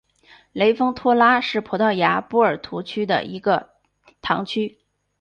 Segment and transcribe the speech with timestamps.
[0.51, 3.73] 雷丰托拉是葡萄牙波尔图区的一个
[4.19, 4.79] 堂区。